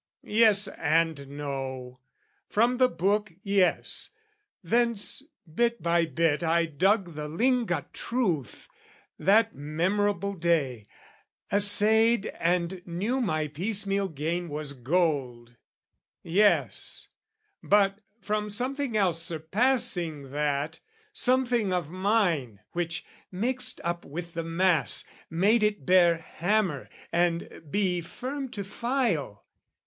[0.23, 1.99] Yes and no!
[2.49, 4.09] From the book, yes;
[4.63, 8.67] thence bit by bit I dug The lingot truth,
[9.19, 10.87] that memorable day,
[11.51, 15.55] Assayed and knew my piecemeal gain was gold,
[16.23, 17.07] Yes;
[17.61, 20.79] but from something else surpassing that,
[21.13, 28.01] Something of mine which, mixed up with the mass, Made it bear hammer and be
[28.01, 29.45] firm to file.